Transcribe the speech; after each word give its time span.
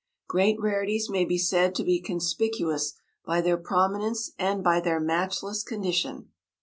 Great 0.27 0.59
rarities 0.59 1.11
may 1.11 1.23
be 1.23 1.37
said 1.37 1.75
to 1.75 1.83
be 1.83 2.01
conspicuous 2.01 2.93
by 3.23 3.39
their 3.39 3.55
prominence 3.55 4.31
and 4.39 4.63
by 4.63 4.79
their 4.81 4.99
matchless 4.99 5.61
condition. 5.61 6.31